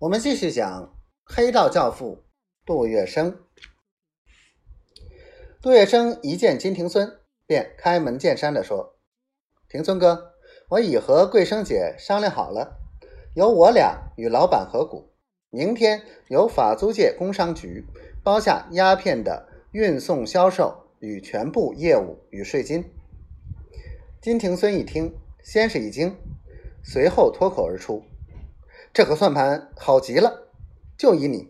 [0.00, 2.24] 我们继续讲黑道教父
[2.64, 3.34] 杜月笙。
[5.60, 8.96] 杜月笙一见金庭孙，便开门见山的说
[9.68, 10.32] ：“庭孙哥，
[10.70, 12.78] 我已和桂生姐商量好了，
[13.34, 15.12] 由我俩与老板合股，
[15.50, 17.84] 明天由法租界工商局
[18.24, 22.82] 包下鸦片的运送、销售与全部业务与税金。”
[24.22, 25.14] 金庭孙一听，
[25.44, 26.16] 先是一惊，
[26.82, 28.02] 随后脱口而出。
[28.92, 30.48] 这个算盘好极了，
[30.98, 31.48] 就依你。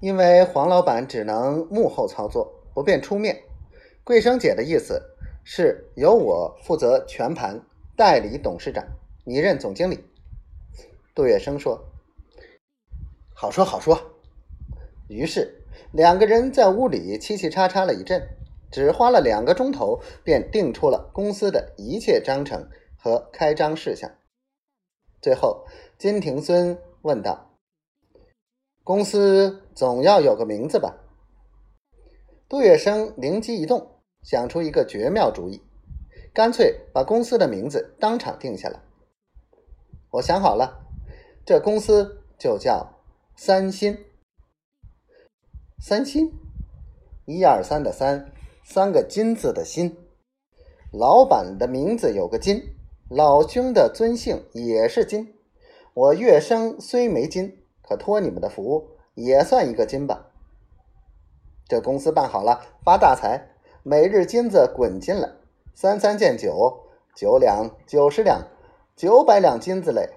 [0.00, 3.42] 因为黄老板只能幕后操作，不便出面。
[4.04, 5.02] 桂生姐的意思
[5.42, 7.62] 是由我负责全盘，
[7.96, 8.84] 代理董事长，
[9.24, 10.04] 你任总经理。
[11.14, 11.82] 杜月笙说
[13.34, 13.98] ：“好说好说。”
[15.08, 18.28] 于是两个人在屋里嘁嘁喳喳了一阵，
[18.70, 24.10] 只花了两个钟头，便定出了公司的一切章程和开张事项。
[25.20, 25.66] 最后。
[25.98, 27.56] 金庭孙问道
[28.84, 30.94] ：“公司总要有个名字吧？”
[32.50, 35.62] 杜月笙灵机一动，想出一个绝妙主意，
[36.34, 38.82] 干脆把公司的名字当场定下来。
[40.10, 40.86] 我想好了，
[41.46, 43.00] 这公司就叫
[43.34, 44.04] 三新。
[45.80, 46.30] 三新，
[47.24, 49.96] 一二三的三，三个金字的新。
[50.92, 52.75] 老板的名字有个金，
[53.08, 55.32] 老兄的尊姓也是金。
[55.94, 60.32] 我月生虽没金，可托你们的福，也算一个金吧。
[61.68, 65.30] 这公司办好了，发大财，每日金子滚进来，
[65.72, 66.80] 三三见九，
[67.14, 68.48] 九两、九十两、
[68.96, 70.10] 九百两金子嘞。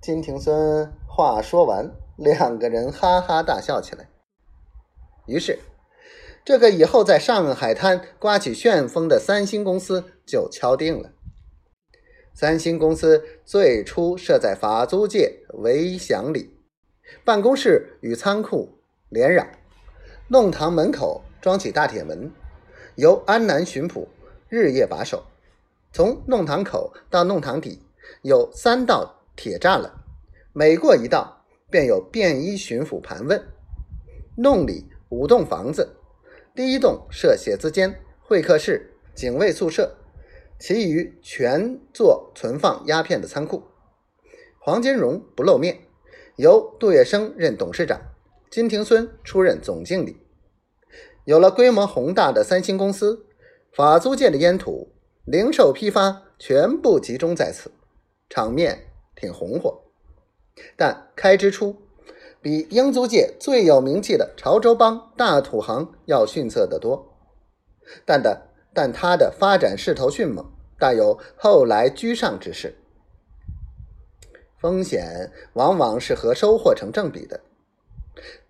[0.00, 4.08] 金庭孙话说完，两个人哈哈大笑起来。
[5.26, 5.58] 于是，
[6.44, 11.10] 这个以后在上海滩刮起旋风的三星公司就敲定了。
[12.34, 16.50] 三星公司最初设在法租界维祥里，
[17.24, 18.78] 办公室与仓库
[19.10, 19.46] 连壤，
[20.28, 22.32] 弄堂门口装起大铁门，
[22.96, 24.08] 由安南巡捕
[24.48, 25.22] 日夜把守。
[25.92, 27.78] 从弄堂口到弄堂底
[28.22, 29.92] 有三道铁栅栏，
[30.54, 33.40] 每过一道便有便衣巡抚盘问。
[34.36, 35.96] 弄里五栋房子，
[36.54, 39.94] 第一栋设写字间、会客室、警卫宿舍。
[40.62, 43.64] 其余全做存放鸦片的仓库。
[44.60, 45.80] 黄金荣不露面，
[46.36, 48.00] 由杜月笙任董事长，
[48.48, 50.18] 金庭孙出任总经理。
[51.24, 53.26] 有了规模宏大的三星公司，
[53.72, 54.92] 法租界的烟土、
[55.24, 57.72] 零售批发全部集中在此，
[58.30, 58.86] 场面
[59.16, 59.82] 挺红火。
[60.76, 61.76] 但开支出
[62.40, 67.18] 比英租界最有名气的潮州帮大土行要逊色得多。
[68.06, 68.51] 但的。
[68.74, 72.74] 但它的发展势头迅猛，大有后来居上之势。
[74.58, 77.40] 风险往往是和收获成正比的。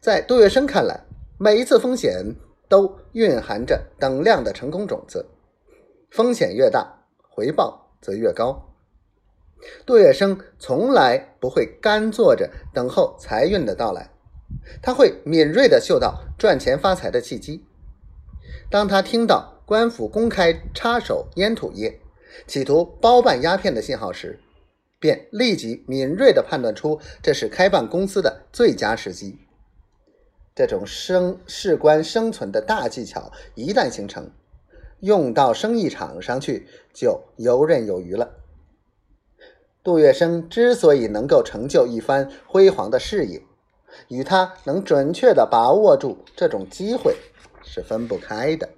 [0.00, 1.04] 在杜月笙看来，
[1.38, 2.36] 每一次风险
[2.68, 5.26] 都蕴含着等量的成功种子，
[6.10, 8.74] 风险越大，回报则越高。
[9.86, 14.10] 杜月笙从来不会干坐着等候财运的到来，
[14.82, 17.64] 他会敏锐地嗅到赚钱发财的契机。
[18.70, 19.50] 当他听到。
[19.72, 21.98] 官府公开插手烟土业，
[22.46, 24.38] 企图包办鸦片的信号时，
[24.98, 29.38] 便立即敏锐地判断出这是开办公司的最佳时机。
[30.54, 34.30] 这种生事关生存的大技巧一旦形成，
[35.00, 38.30] 用到生意场上去就游刃有余了。
[39.82, 43.40] 杜月笙之所以能够成就一番辉煌的事业，
[44.08, 47.16] 与他能准确地把握住这种机会
[47.64, 48.68] 是分不开的。